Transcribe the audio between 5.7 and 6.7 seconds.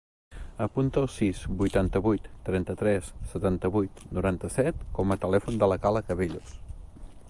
la Kala Cabellos.